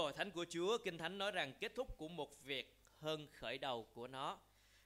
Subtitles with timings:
[0.00, 3.58] Hội thánh của Chúa, Kinh Thánh nói rằng kết thúc của một việc hơn khởi
[3.58, 4.38] đầu của nó.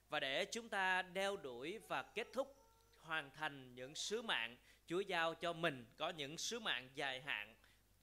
[0.08, 2.56] Và để chúng ta đeo đuổi và kết thúc
[2.98, 7.54] hoàn thành những sứ mạng Chúa giao cho mình có những sứ mạng dài hạn,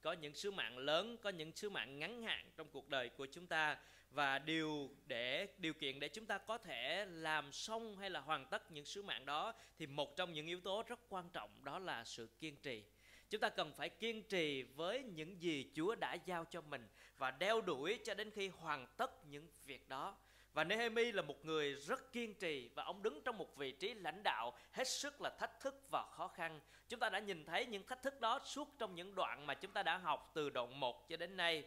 [0.02, 3.28] có những sứ mạng lớn, có những sứ mạng ngắn hạn trong cuộc đời của
[3.32, 3.78] chúng ta
[4.12, 8.46] và điều để điều kiện để chúng ta có thể làm xong hay là hoàn
[8.46, 11.80] tất những sứ mạng đó thì một trong những yếu tố rất quan trọng đó
[11.80, 12.84] là sự kiên trì
[13.30, 16.88] Chúng ta cần phải kiên trì với những gì Chúa đã giao cho mình
[17.18, 20.18] và đeo đuổi cho đến khi hoàn tất những việc đó.
[20.54, 23.94] Và Nehemi là một người rất kiên trì và ông đứng trong một vị trí
[23.94, 26.60] lãnh đạo hết sức là thách thức và khó khăn.
[26.90, 29.72] Chúng ta đã nhìn thấy những thách thức đó suốt trong những đoạn mà chúng
[29.72, 31.64] ta đã học từ đoạn 1 cho đến nay.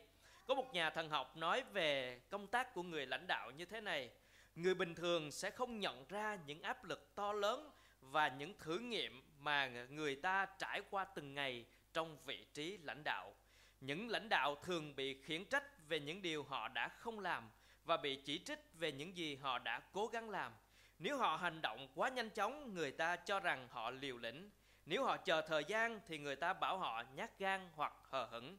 [0.47, 3.80] Có một nhà thần học nói về công tác của người lãnh đạo như thế
[3.80, 4.11] này.
[4.55, 8.79] Người bình thường sẽ không nhận ra những áp lực to lớn và những thử
[8.79, 13.35] nghiệm mà người ta trải qua từng ngày trong vị trí lãnh đạo.
[13.81, 17.51] Những lãnh đạo thường bị khiển trách về những điều họ đã không làm
[17.85, 20.52] và bị chỉ trích về những gì họ đã cố gắng làm.
[20.99, 24.51] Nếu họ hành động quá nhanh chóng, người ta cho rằng họ liều lĩnh.
[24.87, 28.59] Nếu họ chờ thời gian thì người ta bảo họ nhát gan hoặc hờ hững.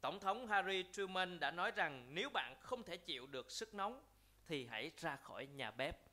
[0.00, 4.02] Tổng thống Harry Truman đã nói rằng nếu bạn không thể chịu được sức nóng
[4.46, 6.09] thì hãy ra khỏi nhà bếp.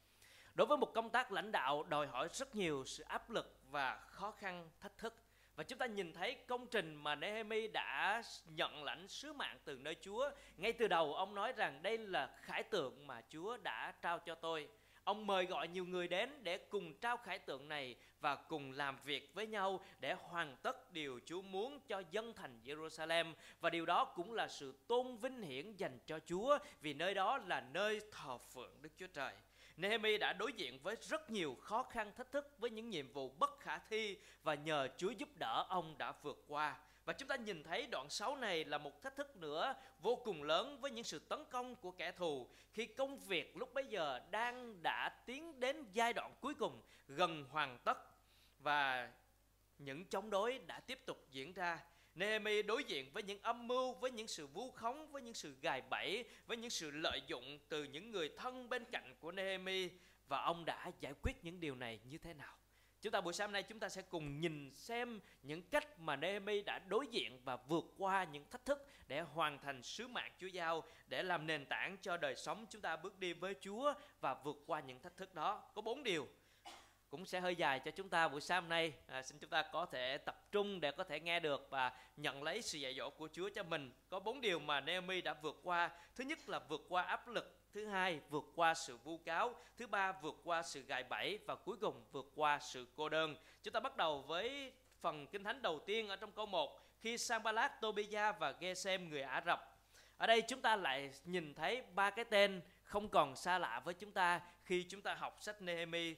[0.58, 4.00] Đối với một công tác lãnh đạo đòi hỏi rất nhiều sự áp lực và
[4.10, 5.14] khó khăn, thách thức.
[5.56, 9.76] Và chúng ta nhìn thấy công trình mà Nehemi đã nhận lãnh sứ mạng từ
[9.76, 10.30] nơi Chúa.
[10.58, 14.36] Ngay từ đầu ông nói rằng đây là khải tượng mà Chúa đã trao cho
[14.36, 14.70] tôi.
[15.04, 18.98] Ông mời gọi nhiều người đến để cùng trao khải tượng này và cùng làm
[19.04, 23.34] việc với nhau để hoàn tất điều Chúa muốn cho dân thành Jerusalem.
[23.60, 27.38] Và điều đó cũng là sự tôn vinh hiển dành cho Chúa vì nơi đó
[27.38, 29.34] là nơi thờ phượng Đức Chúa Trời.
[29.78, 33.30] Nehemi đã đối diện với rất nhiều khó khăn thách thức với những nhiệm vụ
[33.30, 36.80] bất khả thi và nhờ Chúa giúp đỡ ông đã vượt qua.
[37.06, 40.44] Và chúng ta nhìn thấy đoạn 6 này là một thách thức nữa vô cùng
[40.44, 44.20] lớn với những sự tấn công của kẻ thù khi công việc lúc bấy giờ
[44.32, 47.98] đang đã tiến đến giai đoạn cuối cùng, gần hoàn tất
[48.60, 49.12] và
[49.78, 51.80] những chống đối đã tiếp tục diễn ra
[52.18, 55.56] Nehemi đối diện với những âm mưu, với những sự vu khống, với những sự
[55.62, 59.90] gài bẫy, với những sự lợi dụng từ những người thân bên cạnh của Nehemi
[60.28, 62.58] và ông đã giải quyết những điều này như thế nào.
[63.02, 66.62] Chúng ta buổi sáng nay chúng ta sẽ cùng nhìn xem những cách mà Nehemi
[66.62, 70.48] đã đối diện và vượt qua những thách thức để hoàn thành sứ mạng Chúa
[70.48, 74.34] giao để làm nền tảng cho đời sống chúng ta bước đi với Chúa và
[74.44, 75.64] vượt qua những thách thức đó.
[75.76, 76.28] Có bốn điều
[77.10, 78.94] cũng sẽ hơi dài cho chúng ta buổi sáng hôm nay.
[79.08, 82.44] À, xin chúng ta có thể tập trung để có thể nghe được và nhận
[82.44, 83.92] lấy sự dạy dỗ của Chúa cho mình.
[84.10, 85.90] Có bốn điều mà Naomi đã vượt qua.
[86.16, 87.60] Thứ nhất là vượt qua áp lực.
[87.74, 89.56] Thứ hai vượt qua sự vu cáo.
[89.78, 91.40] Thứ ba vượt qua sự gài bẫy.
[91.46, 93.36] Và cuối cùng vượt qua sự cô đơn.
[93.64, 97.18] Chúng ta bắt đầu với phần kinh thánh đầu tiên ở trong câu 1 khi
[97.18, 99.78] Sanballat, Tobia và Gesem người Ả Rập
[100.18, 103.94] ở đây chúng ta lại nhìn thấy ba cái tên không còn xa lạ với
[103.94, 106.16] chúng ta khi chúng ta học sách Nehemi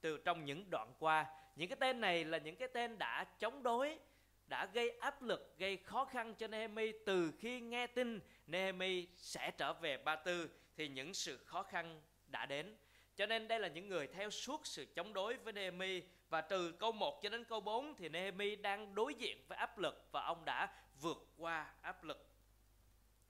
[0.00, 1.26] từ trong những đoạn qua.
[1.56, 3.98] Những cái tên này là những cái tên đã chống đối,
[4.46, 6.92] đã gây áp lực, gây khó khăn cho Nehemi.
[7.06, 12.02] Từ khi nghe tin Nehemi sẽ trở về Ba Tư, thì những sự khó khăn
[12.26, 12.76] đã đến.
[13.16, 16.02] Cho nên đây là những người theo suốt sự chống đối với Nehemi.
[16.28, 19.78] Và từ câu 1 cho đến câu 4 thì Nehemi đang đối diện với áp
[19.78, 20.68] lực và ông đã
[21.00, 22.26] vượt qua áp lực.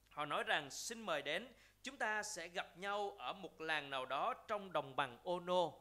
[0.09, 1.47] Họ nói rằng, xin mời đến,
[1.83, 5.71] chúng ta sẽ gặp nhau ở một làng nào đó trong đồng bằng Ono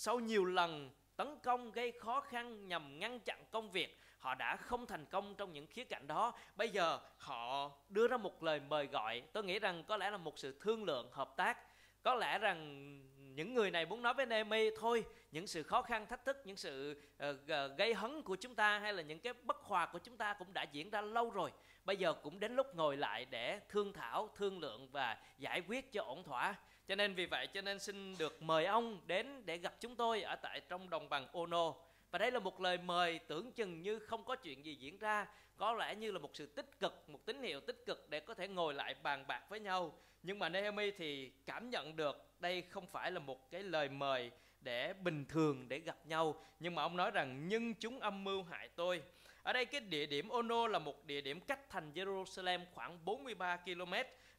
[0.00, 4.56] sau nhiều lần tấn công gây khó khăn nhằm ngăn chặn công việc họ đã
[4.56, 6.32] không thành công trong những khía cạnh đó.
[6.56, 9.22] Bây giờ họ đưa ra một lời mời gọi.
[9.32, 11.58] Tôi nghĩ rằng có lẽ là một sự thương lượng hợp tác.
[12.02, 13.00] Có lẽ rằng
[13.34, 16.56] những người này muốn nói với Nehemi thôi những sự khó khăn thách thức những
[16.56, 17.36] sự uh,
[17.78, 20.52] gây hấn của chúng ta hay là những cái bất hòa của chúng ta cũng
[20.52, 21.52] đã diễn ra lâu rồi.
[21.84, 25.92] Bây giờ cũng đến lúc ngồi lại để thương thảo thương lượng và giải quyết
[25.92, 26.54] cho ổn thỏa
[26.90, 30.22] cho nên vì vậy cho nên xin được mời ông đến để gặp chúng tôi
[30.22, 31.74] ở tại trong đồng bằng Ono.
[32.10, 35.26] Và đây là một lời mời tưởng chừng như không có chuyện gì diễn ra.
[35.56, 38.34] Có lẽ như là một sự tích cực, một tín hiệu tích cực để có
[38.34, 39.92] thể ngồi lại bàn bạc với nhau.
[40.22, 44.30] Nhưng mà Nehemi thì cảm nhận được đây không phải là một cái lời mời
[44.60, 46.44] để bình thường để gặp nhau.
[46.60, 49.02] Nhưng mà ông nói rằng, nhưng chúng âm mưu hại tôi
[49.42, 53.56] ở đây cái địa điểm Ono là một địa điểm cách thành Jerusalem khoảng 43
[53.56, 53.92] km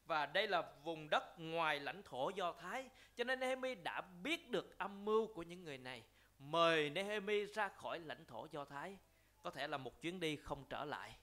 [0.05, 2.89] và đây là vùng đất ngoài lãnh thổ Do Thái.
[3.17, 6.03] Cho nên Nehemi đã biết được âm mưu của những người này,
[6.39, 8.97] mời Nehemi ra khỏi lãnh thổ Do Thái.
[9.41, 11.15] Có thể là một chuyến đi không trở lại.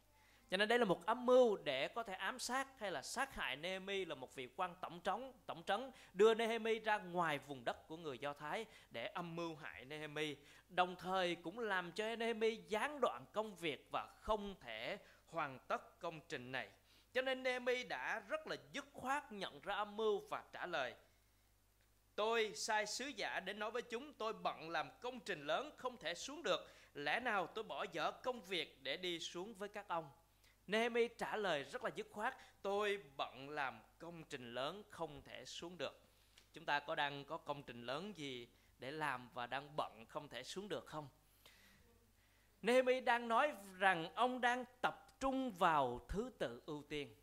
[0.50, 3.35] Cho nên đây là một âm mưu để có thể ám sát hay là sát
[3.35, 7.65] hại Nehemi là một vị quan tổng trống, tổng trấn, đưa Nehemi ra ngoài vùng
[7.65, 10.37] đất của người Do Thái để âm mưu hại Nehemi.
[10.69, 16.00] Đồng thời cũng làm cho Nehemi gián đoạn công việc và không thể hoàn tất
[16.00, 16.69] công trình này.
[17.12, 20.95] Cho nên Nehemi đã rất là dứt khoát nhận ra âm mưu và trả lời.
[22.15, 25.97] Tôi sai sứ giả đến nói với chúng, tôi bận làm công trình lớn không
[25.97, 26.61] thể xuống được.
[26.95, 30.11] Lẽ nào tôi bỏ dở công việc để đi xuống với các ông?
[30.69, 32.37] Nehemi trả lời rất là dứt khoát.
[32.62, 36.00] Tôi bận làm công trình lớn không thể xuống được.
[36.53, 38.49] Chúng ta có đang có công trình lớn gì
[38.79, 41.09] để làm và đang bận không thể xuống được không?
[42.62, 47.14] Nehemi đang nói rằng ông đang tập trung vào thứ tự ưu tiên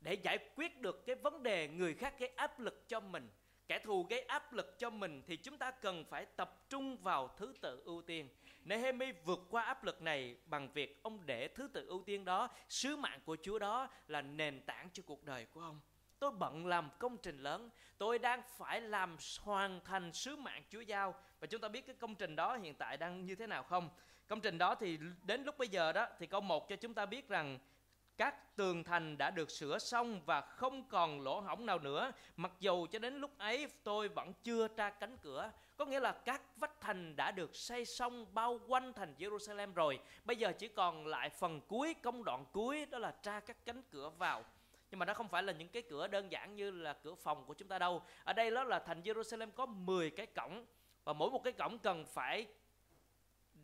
[0.00, 3.30] để giải quyết được cái vấn đề người khác gây áp lực cho mình
[3.68, 7.28] kẻ thù gây áp lực cho mình thì chúng ta cần phải tập trung vào
[7.36, 8.28] thứ tự ưu tiên
[8.64, 12.48] Nehemi vượt qua áp lực này bằng việc ông để thứ tự ưu tiên đó,
[12.68, 15.80] sứ mạng của Chúa đó là nền tảng cho cuộc đời của ông.
[16.18, 20.80] Tôi bận làm công trình lớn, tôi đang phải làm hoàn thành sứ mạng Chúa
[20.80, 21.14] giao.
[21.40, 23.90] Và chúng ta biết cái công trình đó hiện tại đang như thế nào không?
[24.26, 27.06] Công trình đó thì đến lúc bây giờ đó, thì câu một cho chúng ta
[27.06, 27.58] biết rằng
[28.16, 32.12] các tường thành đã được sửa xong và không còn lỗ hổng nào nữa.
[32.36, 35.50] Mặc dù cho đến lúc ấy, tôi vẫn chưa tra cánh cửa.
[35.76, 39.98] Có nghĩa là các vách thành đã được xây xong, bao quanh thành Jerusalem rồi.
[40.24, 43.82] Bây giờ chỉ còn lại phần cuối, công đoạn cuối, đó là tra các cánh
[43.90, 44.44] cửa vào.
[44.90, 47.44] Nhưng mà nó không phải là những cái cửa đơn giản như là cửa phòng
[47.46, 48.02] của chúng ta đâu.
[48.24, 50.66] Ở đây đó là thành Jerusalem có 10 cái cổng.
[51.04, 52.46] Và mỗi một cái cổng cần phải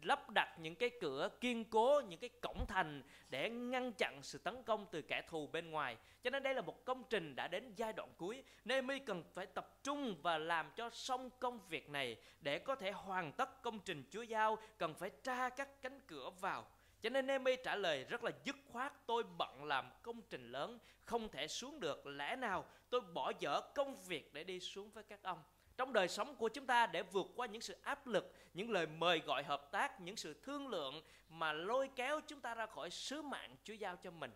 [0.02, 4.38] lắp đặt những cái cửa kiên cố, những cái cổng thành để ngăn chặn sự
[4.38, 5.97] tấn công từ kẻ thù bên ngoài.
[6.23, 9.47] Cho nên đây là một công trình đã đến giai đoạn cuối Nehemi cần phải
[9.47, 13.79] tập trung và làm cho xong công việc này để có thể hoàn tất công
[13.79, 16.67] trình Chúa giao, cần phải tra các cánh cửa vào.
[17.02, 20.79] Cho nên Nehemi trả lời rất là dứt khoát, tôi bận làm công trình lớn,
[21.05, 25.05] không thể xuống được, lẽ nào tôi bỏ dở công việc để đi xuống với
[25.05, 25.43] các ông?
[25.81, 28.87] Trong đời sống của chúng ta để vượt qua những sự áp lực, những lời
[28.87, 32.91] mời gọi hợp tác, những sự thương lượng mà lôi kéo chúng ta ra khỏi
[32.91, 34.31] sứ mạng Chúa giao cho mình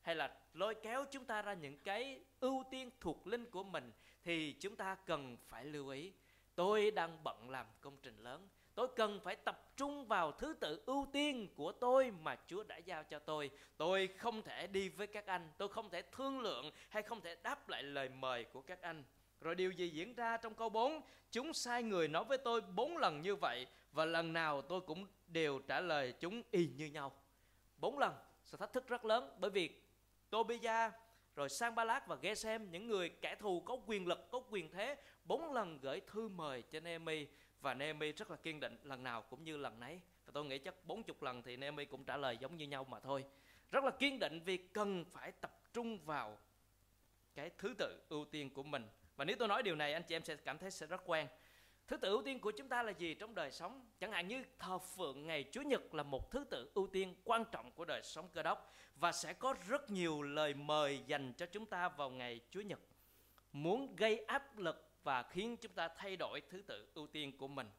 [0.00, 3.92] hay là lôi kéo chúng ta ra những cái ưu tiên thuộc linh của mình
[4.22, 6.12] thì chúng ta cần phải lưu ý.
[6.54, 8.48] Tôi đang bận làm công trình lớn.
[8.74, 12.76] Tôi cần phải tập trung vào thứ tự ưu tiên của tôi mà Chúa đã
[12.76, 13.50] giao cho tôi.
[13.76, 17.36] Tôi không thể đi với các anh, tôi không thể thương lượng hay không thể
[17.42, 19.04] đáp lại lời mời của các anh.
[19.42, 21.00] Rồi điều gì diễn ra trong câu 4?
[21.30, 25.06] Chúng sai người nói với tôi bốn lần như vậy và lần nào tôi cũng
[25.26, 27.12] đều trả lời chúng y như nhau.
[27.76, 29.70] Bốn lần, sự thách thức rất lớn bởi vì
[30.30, 30.90] Tobia,
[31.36, 34.96] rồi Sang Sanballat và Gesem, những người kẻ thù có quyền lực, có quyền thế,
[35.24, 37.26] bốn lần gửi thư mời cho Nehemi
[37.60, 40.00] và Nehemi rất là kiên định lần nào cũng như lần nấy.
[40.26, 42.84] Và tôi nghĩ chắc bốn chục lần thì Nehemi cũng trả lời giống như nhau
[42.84, 43.24] mà thôi.
[43.70, 46.38] Rất là kiên định vì cần phải tập trung vào
[47.34, 48.86] cái thứ tự ưu tiên của mình
[49.22, 51.26] và nếu tôi nói điều này, anh chị em sẽ cảm thấy sẽ rất quen.
[51.88, 53.90] Thứ tự ưu tiên của chúng ta là gì trong đời sống?
[54.00, 57.44] Chẳng hạn như thờ phượng ngày chủ nhật là một thứ tự ưu tiên quan
[57.52, 61.46] trọng của đời sống cơ đốc và sẽ có rất nhiều lời mời dành cho
[61.46, 62.78] chúng ta vào ngày chủ nhật.
[63.52, 67.48] Muốn gây áp lực và khiến chúng ta thay đổi thứ tự ưu tiên của
[67.48, 67.70] mình.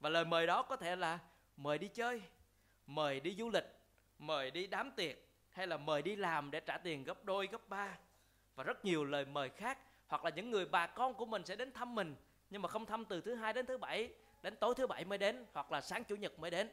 [0.00, 1.18] Và lời mời đó có thể là
[1.56, 2.22] mời đi chơi,
[2.86, 3.66] mời đi du lịch,
[4.18, 5.16] mời đi đám tiệc
[5.50, 7.98] hay là mời đi làm để trả tiền gấp đôi, gấp ba.
[8.54, 11.56] Và rất nhiều lời mời khác hoặc là những người bà con của mình sẽ
[11.56, 12.16] đến thăm mình,
[12.50, 14.10] nhưng mà không thăm từ thứ hai đến thứ bảy,
[14.42, 16.70] đến tối thứ bảy mới đến, hoặc là sáng chủ nhật mới đến.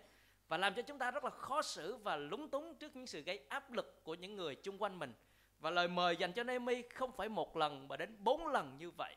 [0.47, 3.21] Và làm cho chúng ta rất là khó xử và lúng túng trước những sự
[3.21, 5.13] gây áp lực của những người chung quanh mình.
[5.59, 8.91] Và lời mời dành cho Nehemi không phải một lần mà đến bốn lần như
[8.91, 9.15] vậy.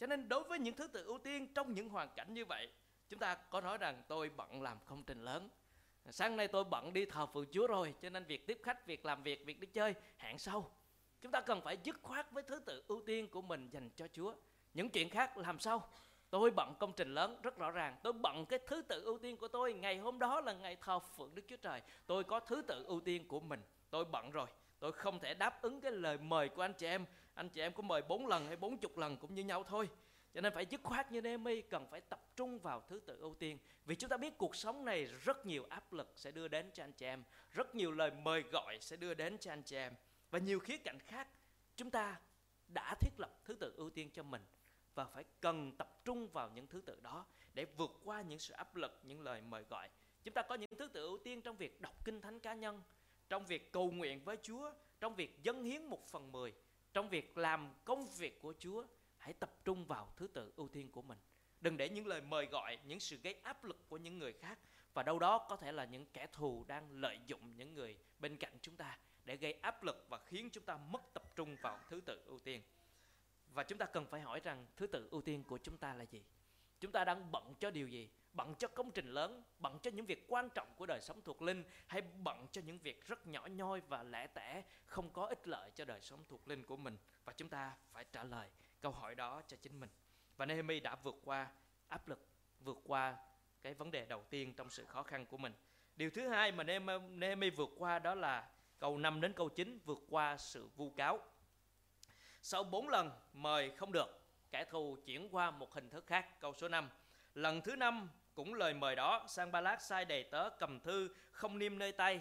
[0.00, 2.68] Cho nên đối với những thứ tự ưu tiên trong những hoàn cảnh như vậy,
[3.08, 5.48] chúng ta có nói rằng tôi bận làm công trình lớn.
[6.10, 9.04] Sáng nay tôi bận đi thờ phượng Chúa rồi, cho nên việc tiếp khách, việc
[9.04, 10.70] làm việc việc đi chơi, hẹn sau.
[11.22, 14.06] Chúng ta cần phải dứt khoát với thứ tự ưu tiên của mình dành cho
[14.12, 14.34] Chúa.
[14.74, 15.88] Những chuyện khác làm sao?
[16.30, 17.96] Tôi bận công trình lớn, rất rõ ràng.
[18.02, 19.72] Tôi bận cái thứ tự ưu tiên của tôi.
[19.72, 21.82] Ngày hôm đó là ngày thờ phượng Đức Chúa Trời.
[22.06, 23.62] Tôi có thứ tự ưu tiên của mình.
[23.90, 24.46] Tôi bận rồi.
[24.78, 27.04] Tôi không thể đáp ứng cái lời mời của anh chị em.
[27.34, 29.88] Anh chị em có mời bốn lần hay bốn chục lần cũng như nhau thôi.
[30.34, 33.34] Cho nên phải dứt khoát như Nehemi, cần phải tập trung vào thứ tự ưu
[33.34, 33.58] tiên.
[33.84, 36.84] Vì chúng ta biết cuộc sống này rất nhiều áp lực sẽ đưa đến cho
[36.84, 37.24] anh chị em.
[37.50, 39.94] Rất nhiều lời mời gọi sẽ đưa đến cho anh chị em
[40.30, 41.28] và nhiều khía cạnh khác,
[41.76, 42.20] chúng ta
[42.74, 44.42] đã thiết lập thứ tự ưu tiên cho mình
[44.94, 48.54] và phải cần tập trung vào những thứ tự đó để vượt qua những sự
[48.54, 49.88] áp lực, những lời mời gọi.
[50.24, 52.82] Chúng ta có những thứ tự ưu tiên trong việc đọc kinh thánh cá nhân,
[53.28, 56.54] trong việc cầu nguyện với Chúa, trong việc dâng hiến một phần mười,
[56.92, 58.84] trong việc làm công việc của Chúa.
[59.18, 61.18] Hãy tập trung vào thứ tự ưu tiên của mình.
[61.60, 64.58] Đừng để những lời mời gọi, những sự gây áp lực của những người khác
[64.94, 68.36] và đâu đó có thể là những kẻ thù đang lợi dụng những người bên
[68.36, 71.78] cạnh chúng ta để gây áp lực và khiến chúng ta mất tập trung vào
[71.88, 72.62] thứ tự ưu tiên.
[73.54, 76.04] Và chúng ta cần phải hỏi rằng thứ tự ưu tiên của chúng ta là
[76.04, 76.22] gì?
[76.80, 78.10] Chúng ta đang bận cho điều gì?
[78.32, 81.42] bận cho công trình lớn bận cho những việc quan trọng của đời sống thuộc
[81.42, 85.48] linh hay bận cho những việc rất nhỏ nhoi và lẻ tẻ, không có ích
[85.48, 88.48] lợi cho đời sống thuộc linh của mình và chúng ta phải trả lời
[88.80, 89.90] câu hỏi đó cho chính mình
[90.36, 91.50] và Nehemi đã vượt qua
[91.88, 92.26] áp lực,
[92.60, 93.16] vượt qua
[93.62, 95.52] cái vấn đề đầu tiên trong sự khó khăn của mình
[95.96, 96.64] điều thứ hai mà
[97.10, 98.48] Nehemi vượt qua đó là
[98.80, 101.18] câu 5 đến câu 9 vượt qua sự vu cáo.
[102.42, 106.40] Sau bốn lần mời không được, kẻ thù chuyển qua một hình thức khác.
[106.40, 106.88] Câu số 5
[107.34, 111.08] lần thứ năm cũng lời mời đó sang ba lát sai đầy tớ cầm thư
[111.30, 112.20] không niêm nơi tay.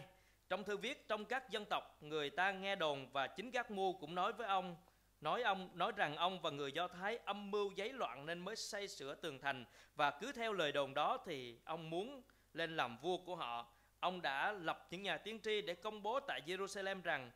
[0.50, 3.94] Trong thư viết, trong các dân tộc, người ta nghe đồn và chính các mua
[3.94, 4.76] cũng nói với ông,
[5.22, 8.56] nói ông, nói rằng ông và người do thái âm mưu giấy loạn nên mới
[8.56, 9.66] xây sửa tường thành.
[9.96, 12.22] Và cứ theo lời đồn đó thì ông muốn
[12.54, 16.20] lên làm vua của họ ông đã lập những nhà tiên tri để công bố
[16.20, 17.32] tại Jerusalem rằng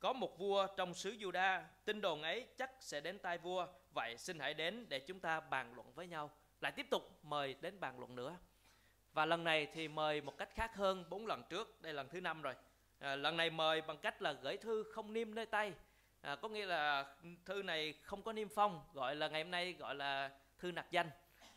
[0.00, 3.66] có một vua trong xứ Juda tin đồn ấy chắc sẽ đến tai vua.
[3.94, 6.30] Vậy xin hãy đến để chúng ta bàn luận với nhau.
[6.60, 8.36] Lại tiếp tục mời đến bàn luận nữa.
[9.12, 11.82] Và lần này thì mời một cách khác hơn bốn lần trước.
[11.82, 12.54] Đây lần thứ năm rồi.
[12.98, 15.72] À, lần này mời bằng cách là gửi thư không niêm nơi tay.
[16.20, 17.14] À, có nghĩa là
[17.44, 20.90] thư này không có niêm phong gọi là ngày hôm nay gọi là thư nặc
[20.90, 21.10] danh.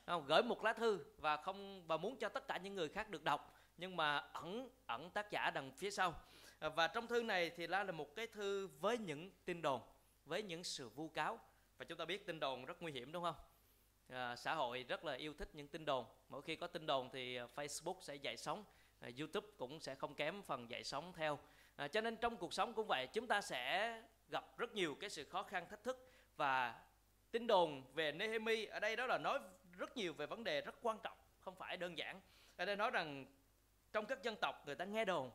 [0.06, 0.26] Không?
[0.28, 3.24] gửi một lá thư và không và muốn cho tất cả những người khác được
[3.24, 6.14] đọc nhưng mà ẩn ẩn tác giả đằng phía sau.
[6.60, 9.82] À, và trong thư này thì là một cái thư với những tin đồn
[10.26, 11.40] với những sự vu cáo.
[11.78, 13.36] Và chúng ta biết tin đồn rất nguy hiểm đúng không?
[14.10, 16.06] À, xã hội rất là yêu thích những tin đồn.
[16.30, 18.64] Mỗi khi có tin đồn thì à, Facebook sẽ dậy sóng
[19.00, 21.40] à, YouTube cũng sẽ không kém phần dậy sóng theo.
[21.76, 24.02] À, cho nên trong cuộc sống cũng vậy chúng ta sẽ
[24.32, 26.10] gặp rất nhiều cái sự khó khăn thách thức.
[26.38, 26.82] Và
[27.32, 29.40] tin đồn về Nehemi ở đây đó là nói
[29.78, 32.22] rất nhiều về vấn đề rất quan trọng không phải đơn giản.
[32.56, 33.26] Ở đây nói rằng
[33.96, 35.32] trong các dân tộc người ta nghe đồn.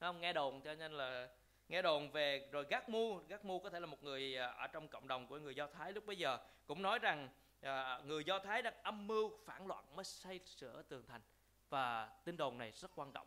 [0.00, 0.20] Không?
[0.20, 1.28] Nghe đồn cho nên là
[1.68, 3.20] nghe đồn về rồi gác mu.
[3.28, 5.66] Gác mu có thể là một người à, ở trong cộng đồng của người do
[5.66, 7.28] thái lúc bấy giờ cũng nói rằng
[7.60, 11.20] à, người do thái đang âm mưu phản loạn mới xây sửa tường thành.
[11.68, 13.26] Và tin đồn này rất quan trọng.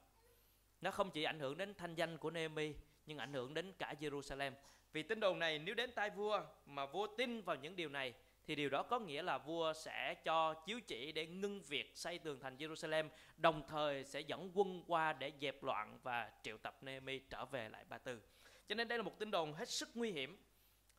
[0.82, 2.74] Nó không chỉ ảnh hưởng đến thanh danh của Nehemi
[3.06, 4.51] nhưng ảnh hưởng đến cả Jerusalem.
[4.94, 8.13] Vì tin đồn này nếu đến tai vua mà vua tin vào những điều này
[8.48, 12.20] thì điều đó có nghĩa là vua sẽ cho chiếu chỉ để ngưng việc xây
[12.20, 16.77] tường thành Jerusalem, đồng thời sẽ dẫn quân qua để dẹp loạn và triệu tập
[16.82, 18.22] Nehemi trở về lại Ba Tư.
[18.68, 20.38] Cho nên đây là một tin đồn hết sức nguy hiểm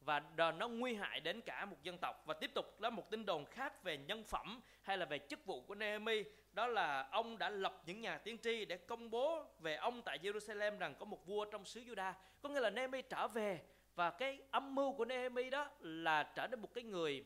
[0.01, 0.21] và
[0.57, 2.23] nó nguy hại đến cả một dân tộc.
[2.27, 5.47] Và tiếp tục là một tin đồn khác về nhân phẩm hay là về chức
[5.47, 9.45] vụ của Nehemi đó là ông đã lập những nhà tiên tri để công bố
[9.59, 12.13] về ông tại Jerusalem rằng có một vua trong xứ Juda.
[12.43, 13.61] Có nghĩa là Nehemi trở về
[13.95, 17.25] và cái âm mưu của Nehemi đó là trở nên một cái người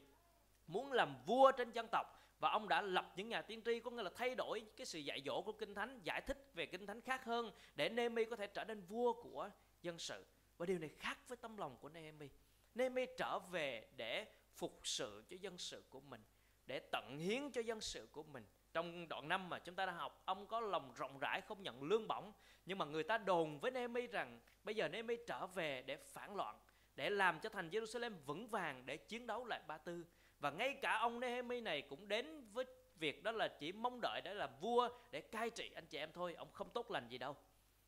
[0.67, 2.19] muốn làm vua trên dân tộc.
[2.39, 4.99] Và ông đã lập những nhà tiên tri, có nghĩa là thay đổi cái sự
[4.99, 8.37] dạy dỗ của kinh thánh, giải thích về kinh thánh khác hơn để Nehemi có
[8.37, 9.51] thể trở nên vua của
[9.83, 10.25] dân sự.
[10.59, 12.29] Và điều này khác với tâm lòng của Nehemi.
[12.75, 16.23] Nehemi trở về để phục sự cho dân sự của mình,
[16.67, 18.47] để tận hiến cho dân sự của mình.
[18.73, 21.83] Trong đoạn năm mà chúng ta đã học, ông có lòng rộng rãi, không nhận
[21.83, 22.33] lương bổng.
[22.67, 26.37] Nhưng mà người ta đồn với Nehemi rằng, bây giờ Nehemi trở về để phản
[26.37, 26.59] loạn,
[26.95, 30.05] để làm cho thành Jerusalem vững vàng để chiến đấu lại Ba Tư
[30.43, 32.65] và ngay cả ông Nehemi này cũng đến với
[32.97, 36.13] việc đó là chỉ mong đợi để làm vua để cai trị anh chị em
[36.13, 37.37] thôi, ông không tốt lành gì đâu.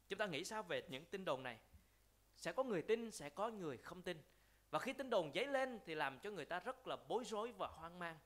[0.09, 1.59] Chúng ta nghĩ sao về những tin đồn này?
[2.37, 4.23] Sẽ có người tin, sẽ có người không tin.
[4.71, 7.53] Và khi tin đồn dấy lên thì làm cho người ta rất là bối rối
[7.53, 8.17] và hoang mang.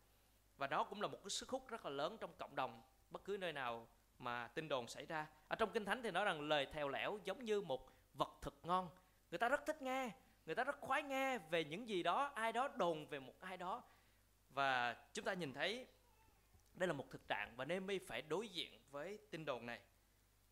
[0.56, 3.24] Và đó cũng là một cái sức hút rất là lớn trong cộng đồng, bất
[3.24, 5.26] cứ nơi nào mà tin đồn xảy ra.
[5.48, 8.54] Ở trong kinh thánh thì nói rằng lời thèo lẻo giống như một vật thực
[8.62, 8.88] ngon.
[9.30, 10.10] Người ta rất thích nghe,
[10.46, 13.56] người ta rất khoái nghe về những gì đó, ai đó đồn về một ai
[13.56, 13.82] đó
[14.54, 15.86] và chúng ta nhìn thấy
[16.74, 19.80] đây là một thực trạng và Nehemi phải đối diện với tin đồn này.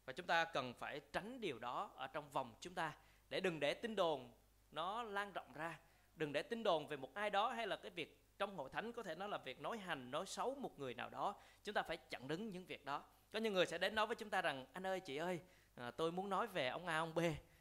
[0.04, 2.92] Và chúng ta cần phải tránh điều đó ở trong vòng chúng ta
[3.28, 4.32] để đừng để tin đồn
[4.70, 5.78] nó lan rộng ra.
[6.16, 8.92] Đừng để tin đồn về một ai đó hay là cái việc trong hội thánh
[8.92, 11.34] có thể nói là việc nói hành nói xấu một người nào đó.
[11.64, 13.04] Chúng ta phải chặn đứng những việc đó.
[13.32, 15.40] Có những người sẽ đến nói với chúng ta rằng anh ơi chị ơi
[15.74, 17.18] à, tôi muốn nói về ông A ông B.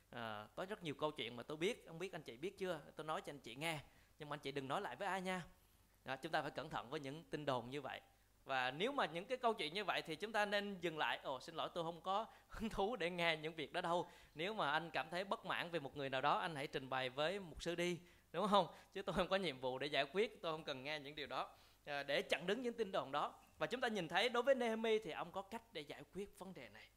[0.10, 2.82] À, có rất nhiều câu chuyện mà tôi biết không biết anh chị biết chưa?
[2.96, 3.80] Tôi nói cho anh chị nghe
[4.20, 5.44] nhưng mà anh chị đừng nói lại với ai nha
[6.06, 8.02] đó, chúng ta phải cẩn thận với những tin đồn như vậy.
[8.46, 11.20] Và nếu mà những cái câu chuyện như vậy thì chúng ta nên dừng lại.
[11.24, 14.10] Ồ xin lỗi tôi không có hứng thú để nghe những việc đó đâu.
[14.36, 16.90] Nếu mà anh cảm thấy bất mãn về một người nào đó anh hãy trình
[16.90, 18.00] bày với mục sư đi
[18.32, 18.68] đúng không?
[18.94, 21.28] Chứ tôi không có nhiệm vụ để giải quyết tôi không cần nghe những điều
[21.28, 21.50] đó.
[21.86, 23.34] À, để chặn đứng những tin đồn đó.
[23.58, 26.40] Và chúng ta nhìn thấy đối với Nehemi thì ông có cách để giải quyết
[26.40, 26.90] vấn đề này.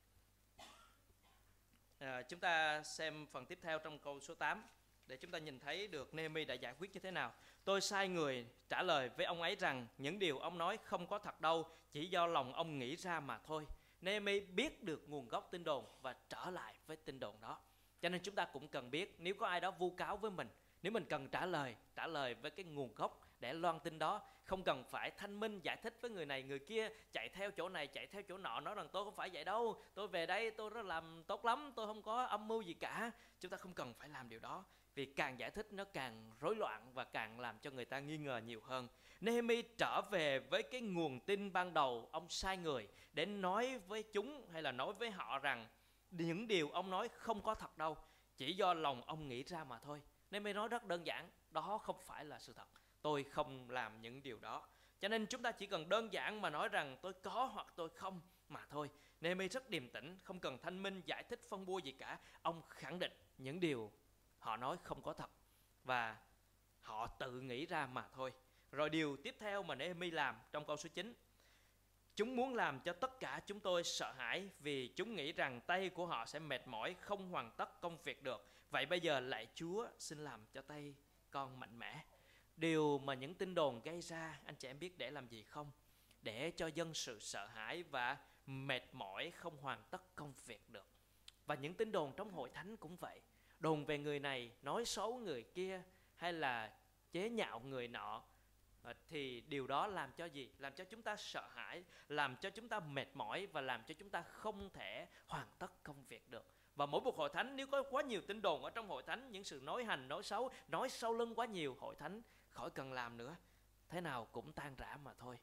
[1.99, 4.63] À, chúng ta xem phần tiếp theo trong câu số 8
[5.09, 7.33] để chúng ta nhìn thấy được Nehemi đã giải quyết như thế nào.
[7.65, 11.19] Tôi sai người trả lời với ông ấy rằng những điều ông nói không có
[11.19, 13.67] thật đâu, chỉ do lòng ông nghĩ ra mà thôi.
[14.01, 17.61] Nehemi biết được nguồn gốc tin đồn và trở lại với tin đồn đó.
[18.03, 20.49] Cho nên chúng ta cũng cần biết, nếu có ai đó vu cáo với mình,
[20.83, 24.23] nếu mình cần trả lời trả lời với cái nguồn gốc để loan tin đó.
[24.45, 27.69] Không cần phải thanh minh giải thích với người này, người kia, chạy theo chỗ
[27.69, 29.83] này, chạy theo chỗ nọ, nói rằng tôi không phải vậy đâu.
[29.95, 33.11] Tôi về đây, tôi rất làm tốt lắm, tôi không có âm mưu gì cả.
[33.41, 34.65] Chúng ta không cần phải làm điều đó,
[34.95, 38.19] vì càng giải thích nó càng rối loạn và càng làm cho người ta nghi
[38.19, 38.89] ngờ nhiều hơn.
[39.21, 44.03] Nehemi trở về với cái nguồn tin ban đầu, ông sai người để nói với
[44.03, 45.69] chúng hay là nói với họ rằng
[46.11, 47.97] những điều ông nói không có thật đâu,
[48.37, 50.03] chỉ do lòng ông nghĩ ra mà thôi.
[50.31, 52.69] Nehemi nói rất đơn giản, đó không phải là sự thật
[53.03, 54.67] tôi không làm những điều đó
[55.01, 57.89] cho nên chúng ta chỉ cần đơn giản mà nói rằng tôi có hoặc tôi
[57.89, 58.91] không mà thôi
[59.21, 62.63] Nehemi rất điềm tĩnh, không cần thanh minh, giải thích, phân bua gì cả ông
[62.69, 63.93] khẳng định những điều
[64.39, 65.31] họ nói không có thật
[65.85, 66.17] và
[66.83, 68.33] họ tự nghĩ ra mà thôi
[68.73, 71.15] rồi điều tiếp theo mà Nehemi làm trong câu số 9
[72.19, 75.89] Chúng muốn làm cho tất cả chúng tôi sợ hãi vì chúng nghĩ rằng tay
[75.89, 78.47] của họ sẽ mệt mỏi, không hoàn tất công việc được.
[78.71, 80.95] Vậy bây giờ lại Chúa xin làm cho tay
[81.31, 82.05] con mạnh mẽ.
[82.59, 85.71] Điều mà những tin đồn gây ra anh chị em biết để làm gì không?
[86.23, 90.87] Để cho dân sự sợ hãi và mệt mỏi không hoàn tất công việc được.
[91.47, 93.21] Và những tin đồn trong hội thánh cũng vậy.
[93.59, 95.83] Đồn về người này, nói xấu người kia
[96.17, 96.73] hay là
[97.13, 98.23] chế nhạo người nọ
[98.83, 102.51] à, thì điều đó làm cho gì làm cho chúng ta sợ hãi làm cho
[102.51, 106.31] chúng ta mệt mỏi và làm cho chúng ta không thể hoàn tất công việc
[106.31, 109.03] được và mỗi một hội thánh nếu có quá nhiều tin đồn ở trong hội
[109.03, 112.23] thánh những sự nói hành nói xấu nói sau lưng quá nhiều hội thánh
[112.59, 113.37] khỏi cần làm nữa.
[113.89, 115.39] Thế nào cũng tan rã mà thôi.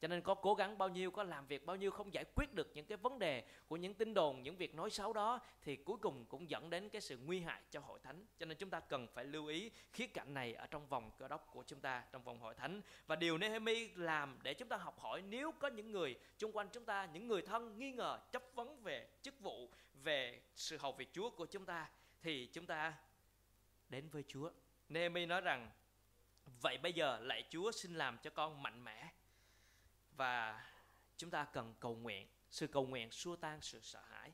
[0.00, 2.54] Cho nên có cố gắng bao nhiêu, có làm việc bao nhiêu không giải quyết
[2.54, 5.76] được những cái vấn đề của những tin đồn, những việc nói xấu đó, thì
[5.76, 8.26] cuối cùng cũng dẫn đến cái sự nguy hại cho hội thánh.
[8.38, 11.28] Cho nên chúng ta cần phải lưu ý khía cạnh này ở trong vòng cơ
[11.28, 12.82] đốc của chúng ta, trong vòng hội thánh.
[13.06, 16.68] Và điều Nehemi làm để chúng ta học hỏi, nếu có những người xung quanh
[16.72, 19.70] chúng ta, những người thân nghi ngờ, chấp vấn về chức vụ,
[20.02, 21.90] về sự hầu việc Chúa của chúng ta,
[22.22, 22.94] thì chúng ta
[23.88, 24.50] đến với Chúa.
[24.88, 25.70] Nehemi nói rằng
[26.60, 29.08] vậy bây giờ lại Chúa xin làm cho con mạnh mẽ.
[30.16, 30.64] Và
[31.16, 34.32] chúng ta cần cầu nguyện, sự cầu nguyện xua tan sự sợ hãi.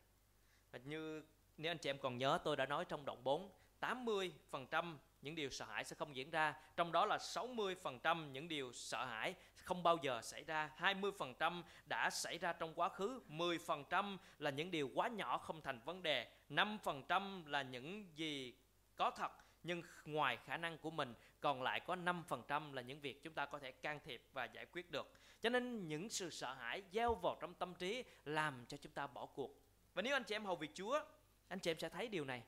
[0.70, 1.22] Và như,
[1.56, 5.50] nếu anh chị em còn nhớ, tôi đã nói trong đoạn 4 80% những điều
[5.50, 9.82] sợ hãi sẽ không diễn ra, Trong đó là 60% những điều sợ hãi không
[9.82, 14.90] bao giờ xảy ra 20% đã xảy ra trong quá khứ 10% là những điều
[14.94, 18.54] quá nhỏ không thành vấn đề 5% là những gì
[18.96, 19.32] có thật
[19.64, 23.46] nhưng ngoài khả năng của mình, còn lại có 5% là những việc chúng ta
[23.46, 25.12] có thể can thiệp và giải quyết được.
[25.40, 29.06] Cho nên những sự sợ hãi gieo vào trong tâm trí làm cho chúng ta
[29.06, 29.60] bỏ cuộc.
[29.94, 31.00] Và nếu anh chị em hầu việc Chúa,
[31.48, 32.42] anh chị em sẽ thấy điều này.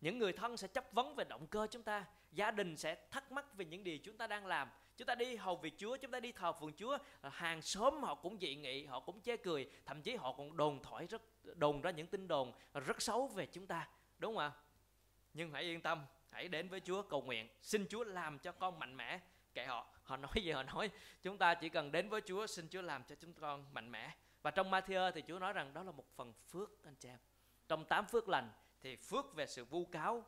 [0.00, 3.32] Những người thân sẽ chấp vấn về động cơ chúng ta, gia đình sẽ thắc
[3.32, 4.68] mắc về những điều chúng ta đang làm.
[4.96, 8.02] Chúng ta đi hầu việc Chúa, chúng ta đi thờ phượng Chúa à, hàng xóm
[8.02, 11.22] họ cũng dị nghị, họ cũng chê cười, thậm chí họ còn đồn thổi rất,
[11.56, 14.52] đồn ra những tin đồn rất xấu về chúng ta, đúng không ạ?
[15.34, 17.48] Nhưng hãy yên tâm hãy đến với Chúa cầu nguyện.
[17.62, 19.20] Xin Chúa làm cho con mạnh mẽ.
[19.54, 19.86] Kệ họ.
[20.02, 20.90] Họ nói gì, họ nói.
[21.22, 24.14] Chúng ta chỉ cần đến với Chúa, xin Chúa làm cho chúng con mạnh mẽ.
[24.42, 27.18] Và trong Matthew thì Chúa nói rằng đó là một phần phước, anh chị em.
[27.68, 30.24] Trong tám phước lành thì phước về sự vu cáo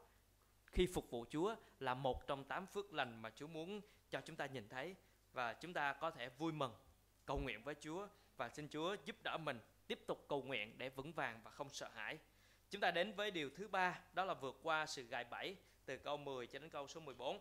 [0.67, 4.37] khi phục vụ Chúa là một trong tám phước lành mà Chúa muốn cho chúng
[4.37, 4.95] ta nhìn thấy.
[5.33, 6.73] Và chúng ta có thể vui mừng
[7.25, 10.89] cầu nguyện với Chúa và xin Chúa giúp đỡ mình tiếp tục cầu nguyện để
[10.89, 12.19] vững vàng và không sợ hãi.
[12.71, 15.57] Chúng ta đến với điều thứ ba, đó là vượt qua sự gài bẫy
[15.87, 17.39] từ câu 10 cho đến câu số 14.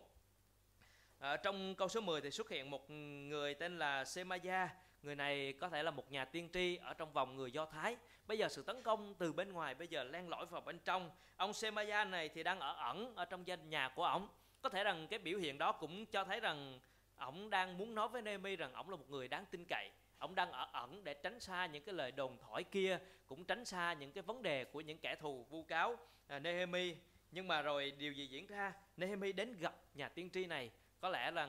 [1.18, 4.68] À, trong câu số 10 thì xuất hiện một người tên là Semaya.
[5.02, 7.96] Người này có thể là một nhà tiên tri ở trong vòng người Do Thái.
[8.26, 11.10] Bây giờ sự tấn công từ bên ngoài bây giờ len lỏi vào bên trong.
[11.36, 14.28] Ông Semaya này thì đang ở ẩn ở trong danh nhà của ổng.
[14.62, 16.80] Có thể rằng cái biểu hiện đó cũng cho thấy rằng
[17.16, 19.90] ổng đang muốn nói với Nehemi rằng ổng là một người đáng tin cậy.
[20.18, 23.64] Ông đang ở ẩn để tránh xa những cái lời đồn thổi kia, cũng tránh
[23.64, 26.94] xa những cái vấn đề của những kẻ thù vu cáo à, Nehemi.
[27.30, 28.72] Nhưng mà rồi điều gì diễn ra?
[28.96, 30.70] Nehemi đến gặp nhà tiên tri này.
[31.00, 31.48] Có lẽ là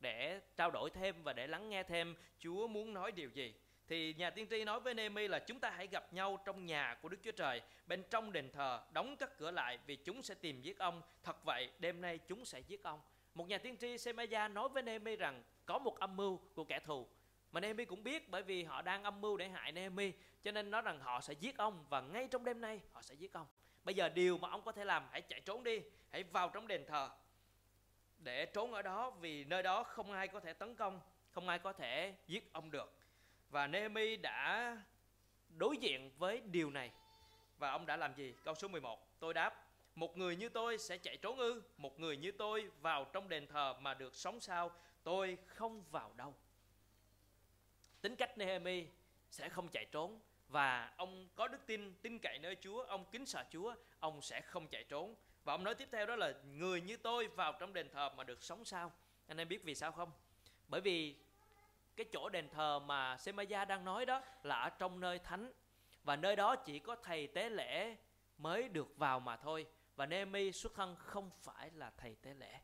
[0.00, 3.54] để trao đổi thêm và để lắng nghe thêm, Chúa muốn nói điều gì?
[3.88, 6.98] Thì nhà tiên tri nói với Nehemi là chúng ta hãy gặp nhau trong nhà
[7.02, 10.34] của Đức Chúa Trời, bên trong đền thờ, đóng các cửa lại vì chúng sẽ
[10.34, 11.02] tìm giết ông.
[11.22, 13.00] Thật vậy, đêm nay chúng sẽ giết ông.
[13.34, 16.80] Một nhà tiên tri Semaya nói với Nehemi rằng, có một âm mưu của kẻ
[16.80, 17.08] thù.
[17.52, 20.70] Mà Nehemi cũng biết bởi vì họ đang âm mưu để hại Nehemi, cho nên
[20.70, 23.46] nói rằng họ sẽ giết ông và ngay trong đêm nay họ sẽ giết ông
[23.84, 26.66] bây giờ điều mà ông có thể làm hãy chạy trốn đi hãy vào trong
[26.66, 27.10] đền thờ
[28.22, 31.58] để trốn ở đó vì nơi đó không ai có thể tấn công, không ai
[31.58, 32.92] có thể giết ông được.
[33.50, 34.76] Và Nehemi đã
[35.56, 36.90] đối diện với điều này.
[37.58, 38.34] Và ông đã làm gì?
[38.44, 42.16] Câu số 11, tôi đáp, một người như tôi sẽ chạy trốn ư, một người
[42.16, 44.70] như tôi vào trong đền thờ mà được sống sao,
[45.02, 46.34] tôi không vào đâu.
[48.00, 48.86] Tính cách Nehemi
[49.30, 53.26] sẽ không chạy trốn và ông có đức tin, tin cậy nơi Chúa, ông kính
[53.26, 55.14] sợ Chúa, ông sẽ không chạy trốn.
[55.44, 58.24] Và ông nói tiếp theo đó là người như tôi vào trong đền thờ mà
[58.24, 58.92] được sống sao?
[59.26, 60.10] Anh em biết vì sao không?
[60.68, 61.16] Bởi vì
[61.96, 65.52] cái chỗ đền thờ mà Semaya đang nói đó là ở trong nơi thánh.
[66.02, 67.96] Và nơi đó chỉ có thầy tế lễ
[68.38, 69.66] mới được vào mà thôi.
[69.96, 72.60] Và Nehemi xuất thân không phải là thầy tế lễ.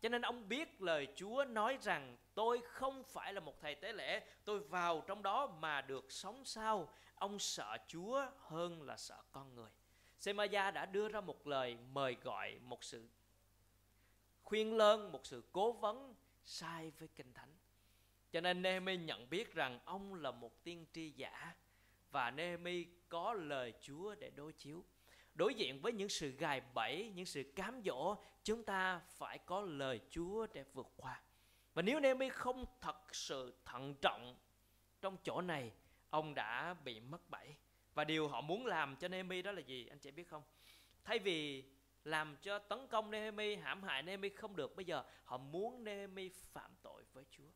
[0.00, 3.92] Cho nên ông biết lời Chúa nói rằng tôi không phải là một thầy tế
[3.92, 6.88] lễ tôi vào trong đó mà được sống sao?
[7.16, 9.70] Ông sợ Chúa hơn là sợ con người
[10.18, 13.08] Semaya đã đưa ra một lời mời gọi một sự
[14.42, 17.56] khuyên lơn một sự cố vấn sai với kinh thánh
[18.32, 21.54] cho nên Nehemi nhận biết rằng ông là một tiên tri giả
[22.10, 24.84] và Nehemi có lời Chúa để đối chiếu.
[25.34, 29.60] Đối diện với những sự gài bẫy, những sự cám dỗ, chúng ta phải có
[29.60, 31.22] lời Chúa để vượt qua.
[31.74, 34.36] Và nếu Nehemi không thật sự thận trọng
[35.00, 35.72] trong chỗ này,
[36.16, 37.54] ông đã bị mất bẫy.
[37.94, 39.86] Và điều họ muốn làm cho Nehemi đó là gì?
[39.86, 40.42] Anh chị biết không?
[41.04, 41.64] Thay vì
[42.04, 46.28] làm cho tấn công Nehemi, hãm hại Nehemi không được, bây giờ họ muốn Nehemi
[46.28, 47.50] phạm tội với Chúa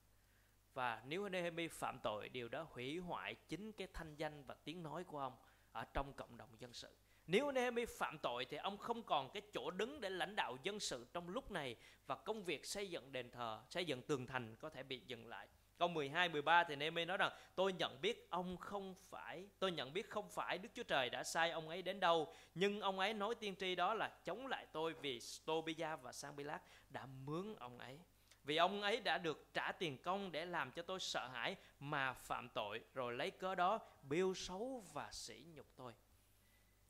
[0.74, 4.82] và nếu Nehemi phạm tội điều đó hủy hoại chính cái thanh danh và tiếng
[4.82, 5.36] nói của ông
[5.72, 6.96] ở trong cộng đồng dân sự
[7.26, 10.80] nếu Nehemi phạm tội thì ông không còn cái chỗ đứng để lãnh đạo dân
[10.80, 14.56] sự trong lúc này và công việc xây dựng đền thờ, xây dựng tường thành
[14.56, 15.48] có thể bị dừng lại.
[15.80, 19.92] Câu 12, 13 thì Nehemiah nói rằng tôi nhận biết ông không phải, tôi nhận
[19.92, 23.14] biết không phải Đức Chúa Trời đã sai ông ấy đến đâu, nhưng ông ấy
[23.14, 27.78] nói tiên tri đó là chống lại tôi vì Tobia và Sanballat đã mướn ông
[27.78, 27.98] ấy.
[28.44, 32.12] Vì ông ấy đã được trả tiền công để làm cho tôi sợ hãi mà
[32.12, 35.92] phạm tội rồi lấy cớ đó biêu xấu và sỉ nhục tôi.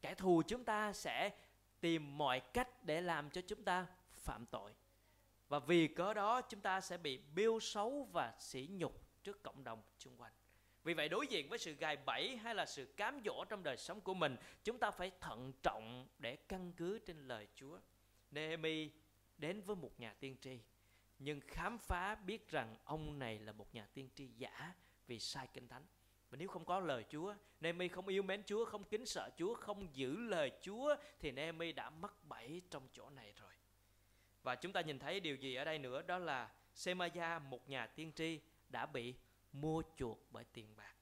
[0.00, 1.30] Kẻ thù chúng ta sẽ
[1.80, 4.72] tìm mọi cách để làm cho chúng ta phạm tội
[5.50, 9.64] và vì cớ đó chúng ta sẽ bị biêu xấu và sỉ nhục trước cộng
[9.64, 10.32] đồng xung quanh.
[10.84, 13.76] Vì vậy đối diện với sự gài bẫy hay là sự cám dỗ trong đời
[13.76, 17.78] sống của mình chúng ta phải thận trọng để căn cứ trên lời chúa.
[18.30, 18.90] Nehemi
[19.38, 20.58] đến với một nhà tiên tri
[21.18, 24.74] nhưng khám phá biết rằng ông này là một nhà tiên tri giả
[25.06, 25.82] vì sai kinh thánh.
[26.30, 29.54] Mà nếu không có lời Chúa, Nehemi không yêu mến Chúa, không kính sợ Chúa,
[29.54, 33.52] không giữ lời Chúa thì Nehemi đã mắc bẫy trong chỗ này rồi.
[34.42, 37.86] Và chúng ta nhìn thấy điều gì ở đây nữa đó là Semaya một nhà
[37.86, 39.14] tiên tri đã bị
[39.52, 40.94] mua chuộc bởi tiền bạc.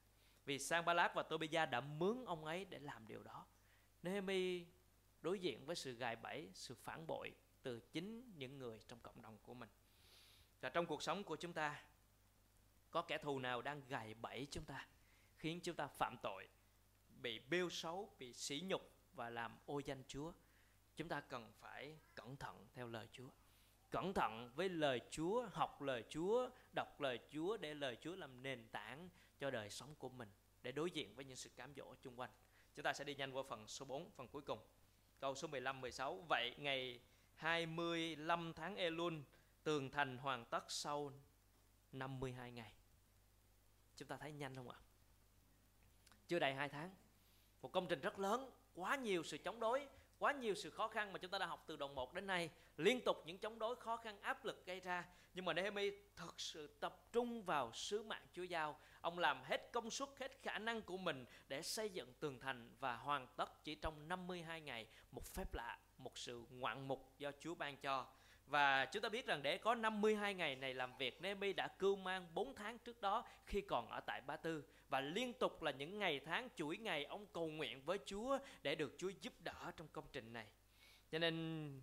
[0.45, 3.45] Vì Sanballat và Tobia đã mướn ông ấy để làm điều đó.
[4.03, 4.65] Nehemi
[5.21, 7.31] đối diện với sự gài bẫy, sự phản bội
[7.63, 9.69] từ chính những người trong cộng đồng của mình
[10.61, 11.83] và trong cuộc sống của chúng ta
[12.91, 14.87] có kẻ thù nào đang gài bẫy chúng ta
[15.37, 16.47] khiến chúng ta phạm tội
[17.21, 20.31] bị bêu xấu bị sỉ nhục và làm ô danh chúa
[20.99, 23.29] chúng ta cần phải cẩn thận theo lời chúa.
[23.89, 28.43] Cẩn thận với lời chúa, học lời chúa, đọc lời chúa để lời chúa làm
[28.43, 29.09] nền tảng
[29.39, 30.29] cho đời sống của mình,
[30.63, 32.29] để đối diện với những sự cám dỗ xung quanh.
[32.75, 34.59] Chúng ta sẽ đi nhanh qua phần số 4 phần cuối cùng.
[35.19, 36.99] Câu số 15 16 vậy ngày
[37.35, 39.13] 25 tháng Elul,
[39.63, 41.11] tường thành hoàn tất sau
[41.91, 42.73] 52 ngày.
[43.95, 44.77] Chúng ta thấy nhanh không ạ?
[46.27, 46.95] Chưa đầy 2 tháng.
[47.61, 49.87] Một công trình rất lớn, quá nhiều sự chống đối
[50.19, 52.49] quá nhiều sự khó khăn mà chúng ta đã học từ đoạn 1 đến nay.
[52.77, 55.05] Liên tục những chống đối khó khăn, áp lực gây ra.
[55.33, 58.79] Nhưng mà Nehemi thật sự tập trung vào sứ mạng Chúa giao.
[59.01, 62.75] Ông làm hết công suất, hết khả năng của mình để xây dựng tường thành
[62.79, 67.31] và hoàn tất chỉ trong 52 ngày một phép lạ, một sự ngoạn mục do
[67.39, 68.07] Chúa ban cho
[68.49, 71.95] và chúng ta biết rằng để có 52 ngày này làm việc Nehemi đã cưu
[71.95, 75.71] mang 4 tháng trước đó khi còn ở tại Ba Tư và liên tục là
[75.71, 79.71] những ngày tháng chuỗi ngày ông cầu nguyện với Chúa để được Chúa giúp đỡ
[79.77, 80.45] trong công trình này.
[81.11, 81.81] Cho nên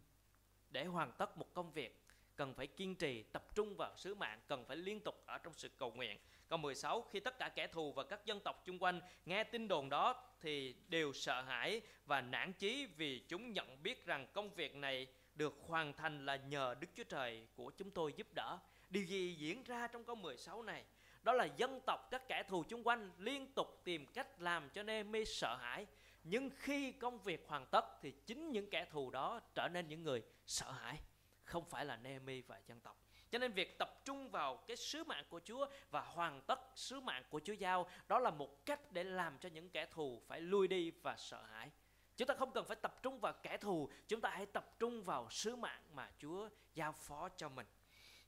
[0.70, 2.02] để hoàn tất một công việc
[2.37, 5.52] cần phải kiên trì, tập trung vào sứ mạng, cần phải liên tục ở trong
[5.52, 6.18] sự cầu nguyện.
[6.48, 9.68] Câu 16, khi tất cả kẻ thù và các dân tộc chung quanh nghe tin
[9.68, 14.50] đồn đó thì đều sợ hãi và nản chí vì chúng nhận biết rằng công
[14.55, 18.59] việc này được hoàn thành là nhờ Đức Chúa Trời của chúng tôi giúp đỡ.
[18.90, 20.85] Điều gì diễn ra trong câu 16 này?
[21.22, 24.83] Đó là dân tộc các kẻ thù chung quanh liên tục tìm cách làm cho
[24.83, 25.87] Nehemi sợ hãi.
[26.25, 30.03] Nhưng khi công việc hoàn tất thì chính những kẻ thù đó trở nên những
[30.03, 31.01] người sợ hãi.
[31.44, 33.03] Không phải là Nehemi và dân tộc.
[33.31, 37.01] Cho nên việc tập trung vào cái sứ mạng của Chúa và hoàn tất sứ
[37.01, 40.40] mạng của Chúa giao, đó là một cách để làm cho những kẻ thù phải
[40.40, 41.70] lui đi và sợ hãi.
[42.16, 45.02] Chúng ta không cần phải tập trung vào kẻ thù, chúng ta hãy tập trung
[45.02, 47.66] vào sứ mạng mà Chúa giao phó cho mình.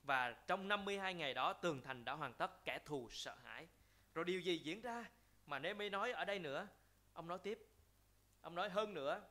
[0.02, 3.66] Và trong 52 ngày đó tường thành đã hoàn tất, kẻ thù sợ hãi.
[4.14, 5.04] Rồi điều gì diễn ra
[5.46, 6.68] mà Nehemi nói ở đây nữa?
[7.12, 7.58] Ông nói tiếp.
[8.40, 9.22] Ông nói hơn nữa.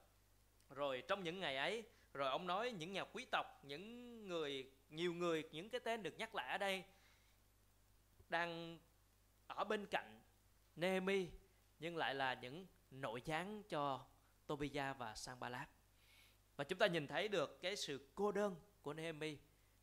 [0.70, 5.14] Rồi trong những ngày ấy, rồi ông nói những nhà quý tộc, những người nhiều
[5.14, 6.84] người những cái tên được nhắc lại ở đây
[8.30, 8.78] đang
[9.48, 10.20] ở bên cạnh
[10.76, 11.28] Nehemi
[11.80, 14.06] nhưng lại là những nội gián cho
[14.48, 15.70] Tobia và Sanballat.
[16.56, 19.38] Và chúng ta nhìn thấy được cái sự cô đơn của Nehemi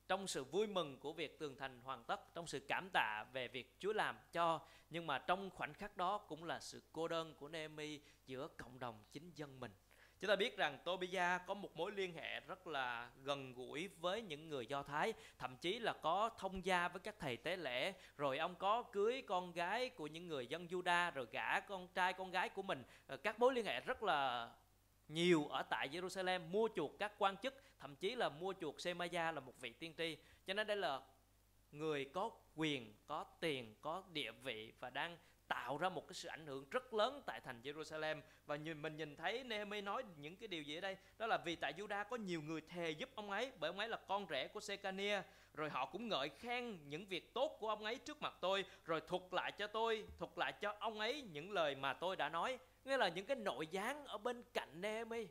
[0.08, 3.48] trong sự vui mừng của việc tường thành hoàn tất, trong sự cảm tạ về
[3.48, 7.34] việc Chúa làm cho nhưng mà trong khoảnh khắc đó cũng là sự cô đơn
[7.34, 9.72] của Nehemi giữa cộng đồng chính dân mình
[10.20, 14.22] Chúng ta biết rằng Tobia có một mối liên hệ rất là gần gũi với
[14.22, 17.92] những người Do Thái, thậm chí là có thông gia với các thầy tế lễ,
[18.16, 22.12] rồi ông có cưới con gái của những người dân Juda, rồi gả con trai
[22.12, 22.82] con gái của mình.
[23.06, 24.50] Ờ, các mối liên hệ rất là
[25.08, 29.32] nhiều ở tại Jerusalem mua chuộc các quan chức thậm chí là mua chuộc Semaya
[29.32, 31.00] là một vị tiên tri cho nên đây là
[31.72, 35.18] người có quyền có tiền có địa vị và đang
[35.54, 38.20] tạo ra một cái sự ảnh hưởng rất lớn tại thành Jerusalem.
[38.46, 40.96] Và nhìn, mình nhìn thấy Nehemi nói những cái điều gì ở đây?
[41.18, 43.88] Đó là vì tại Juda có nhiều người thề giúp ông ấy, bởi ông ấy
[43.88, 45.22] là con rể của Sekania
[45.54, 49.00] rồi họ cũng ngợi khen những việc tốt của ông ấy trước mặt tôi, rồi
[49.00, 52.58] thuật lại cho tôi, thuật lại cho ông ấy những lời mà tôi đã nói.
[52.84, 55.26] Nghĩa là những cái nội gián ở bên cạnh Nehemi.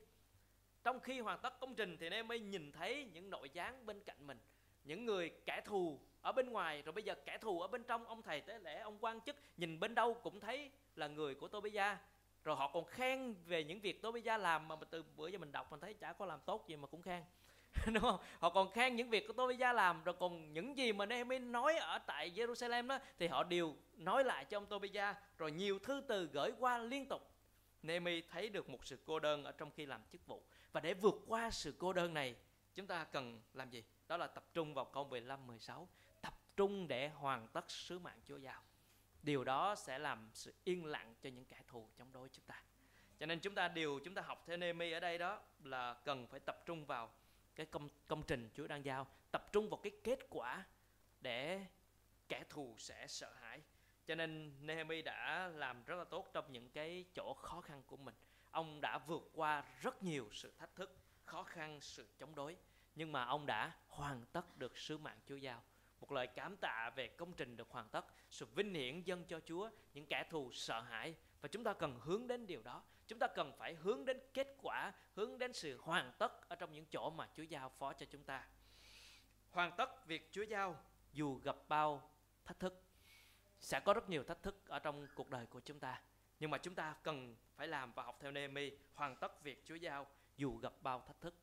[0.83, 4.27] Trong khi hoàn tất công trình thì Nehemi nhìn thấy những nội gián bên cạnh
[4.27, 4.37] mình,
[4.83, 8.05] những người kẻ thù ở bên ngoài, rồi bây giờ kẻ thù ở bên trong,
[8.05, 11.47] ông thầy tế lễ, ông quan chức, nhìn bên đâu cũng thấy là người của
[11.47, 11.97] Tobia.
[12.43, 15.71] Rồi họ còn khen về những việc Tobia làm mà từ bữa giờ mình đọc
[15.71, 17.23] mình thấy chả có làm tốt gì mà cũng khen.
[17.85, 18.19] Đúng không?
[18.39, 21.77] Họ còn khen những việc của Tobia làm, rồi còn những gì mà Nehemi nói
[21.77, 25.13] ở tại Jerusalem đó, thì họ đều nói lại cho ông Tobia.
[25.37, 27.21] Rồi nhiều thư từ gửi qua liên tục.
[27.81, 30.43] Nehemi thấy được một sự cô đơn ở trong khi làm chức vụ.
[30.71, 32.35] Và để vượt qua sự cô đơn này,
[32.75, 33.83] chúng ta cần làm gì?
[34.07, 35.87] Đó là tập trung vào câu 15 16
[36.57, 38.63] trung để hoàn tất sứ mạng Chúa giao.
[39.23, 42.63] Điều đó sẽ làm sự yên lặng cho những kẻ thù chống đối chúng ta.
[43.19, 46.27] Cho nên chúng ta, điều chúng ta học theo Nehemi ở đây đó là cần
[46.27, 47.13] phải tập trung vào
[47.55, 50.65] cái công công trình Chúa đang giao, tập trung vào cái kết quả
[51.21, 51.65] để
[52.27, 53.61] kẻ thù sẽ sợ hãi.
[54.07, 57.97] Cho nên Nehemi đã làm rất là tốt trong những cái chỗ khó khăn của
[57.97, 58.15] mình.
[58.51, 62.57] Ông đã vượt qua rất nhiều sự thách thức, khó khăn, sự chống đối,
[62.95, 65.63] nhưng mà ông đã hoàn tất được sứ mạng Chúa giao
[66.03, 69.39] một lời cảm tạ về công trình được hoàn tất, sự vinh hiển dâng cho
[69.39, 71.15] Chúa, những kẻ thù sợ hãi.
[71.41, 72.83] Và chúng ta cần hướng đến điều đó.
[73.07, 76.73] Chúng ta cần phải hướng đến kết quả, hướng đến sự hoàn tất ở trong
[76.73, 78.47] những chỗ mà Chúa giao phó cho chúng ta.
[79.51, 82.09] Hoàn tất việc Chúa giao, dù gặp bao
[82.45, 82.83] thách thức,
[83.59, 86.01] sẽ có rất nhiều thách thức ở trong cuộc đời của chúng ta.
[86.39, 89.75] Nhưng mà chúng ta cần phải làm và học theo Nehemi, hoàn tất việc Chúa
[89.75, 91.35] giao, dù gặp bao thách thức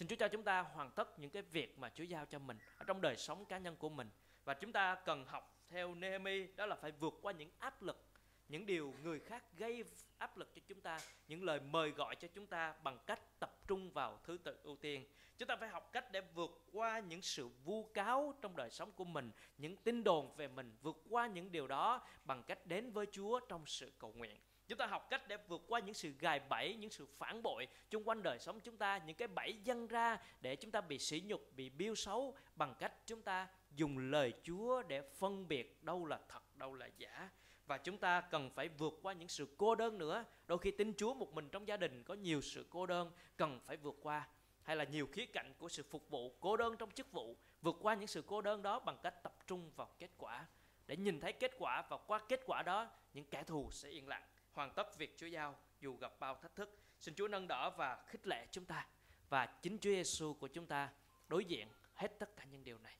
[0.00, 2.58] xin Chúa cho chúng ta hoàn tất những cái việc mà Chúa giao cho mình
[2.78, 4.10] ở trong đời sống cá nhân của mình.
[4.44, 8.04] Và chúng ta cần học theo Nehemi, đó là phải vượt qua những áp lực,
[8.48, 9.84] những điều người khác gây
[10.18, 13.58] áp lực cho chúng ta, những lời mời gọi cho chúng ta bằng cách tập
[13.66, 15.04] trung vào thứ tự ưu tiên.
[15.38, 18.92] Chúng ta phải học cách để vượt qua những sự vu cáo trong đời sống
[18.92, 22.90] của mình, những tin đồn về mình, vượt qua những điều đó bằng cách đến
[22.90, 26.12] với chúa trong sự cầu nguyện chúng ta học cách để vượt qua những sự
[26.18, 29.54] gài bẫy, những sự phản bội chung quanh đời sống chúng ta, những cái bẫy
[29.64, 33.48] dâng ra để chúng ta bị sỉ nhục, bị biêu xấu bằng cách chúng ta
[33.76, 37.30] dùng lời chúa để phân biệt đâu là thật, đâu là giả.
[37.66, 40.24] Và chúng ta cần phải vượt qua những sự cô đơn nữa.
[40.46, 43.60] Đôi khi tin chúa một mình trong gia đình có nhiều sự cô đơn, cần
[43.66, 44.28] phải vượt qua.
[44.62, 47.76] Hay là nhiều khía cạnh của sự phục vụ cô đơn trong chức vụ, vượt
[47.80, 50.46] qua những sự cô đơn đó bằng cách tập trung vào kết quả.
[50.86, 54.08] Để nhìn thấy kết quả và qua kết quả đó, những kẻ thù sẽ yên
[54.08, 57.70] lặng hoàn tất việc Chúa giao dù gặp bao thách thức xin Chúa nâng đỡ
[57.70, 58.86] và khích lệ chúng ta
[59.28, 60.90] và chính Chúa Giêsu của chúng ta
[61.28, 62.96] đối diện hết tất cả những điều này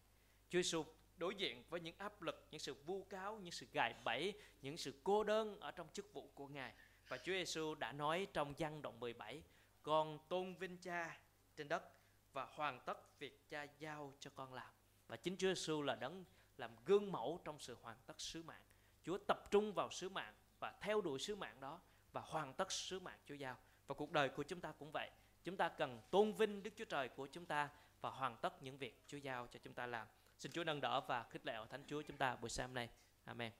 [0.48, 0.84] Chúa Giêsu
[1.20, 4.76] đối diện với những áp lực, những sự vu cáo, những sự gài bẫy, những
[4.76, 6.74] sự cô đơn ở trong chức vụ của Ngài.
[7.08, 9.42] Và Chúa Giêsu đã nói trong văn đoạn 17,
[9.82, 11.18] con tôn vinh cha
[11.56, 11.82] trên đất
[12.32, 14.70] và hoàn tất việc cha giao cho con làm.
[15.08, 16.24] Và chính Chúa Giêsu là đấng
[16.56, 18.62] làm gương mẫu trong sự hoàn tất sứ mạng.
[19.02, 21.81] Chúa tập trung vào sứ mạng và theo đuổi sứ mạng đó
[22.12, 23.57] và hoàn tất sứ mạng Chúa giao.
[23.87, 25.11] Và cuộc đời của chúng ta cũng vậy.
[25.44, 27.68] Chúng ta cần tôn vinh Đức Chúa Trời của chúng ta
[28.01, 30.07] và hoàn tất những việc Chúa giao cho chúng ta làm.
[30.38, 32.88] Xin Chúa nâng đỡ và khích lệ Thánh Chúa chúng ta buổi sáng nay.
[33.25, 33.53] Amen.